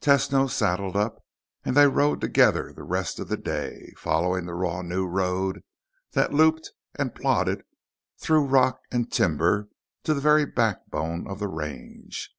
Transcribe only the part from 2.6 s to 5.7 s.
the rest of the day, following the raw new road